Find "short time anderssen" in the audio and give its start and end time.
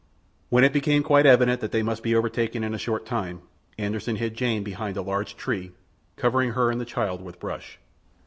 2.79-4.15